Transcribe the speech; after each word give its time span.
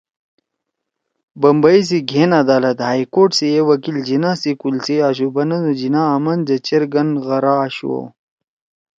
بمبئی 1.41 1.81
سی 1.87 1.99
گھین 2.11 2.31
عدالت 2.43 2.77
)ہائی 2.87 3.03
کورٹ( 3.13 3.29
سی 3.37 3.47
اے 3.53 3.61
وکیل 3.69 3.97
جناح 4.07 4.35
سی 4.41 4.51
کُل 4.61 4.75
سی 4.85 4.95
آشُو 5.07 5.27
بنَدُو 5.35 5.71
جناح 5.79 6.07
آمن 6.15 6.39
زید 6.47 6.61
چیر 6.67 6.83
گن 6.93 7.07
غَرا 7.25 7.53
آشُو 7.65 7.95